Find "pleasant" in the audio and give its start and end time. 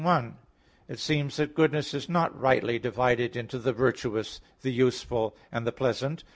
5.71-6.23